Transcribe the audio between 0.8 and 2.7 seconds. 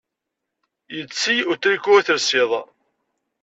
Yetti utriku i telsiḍ.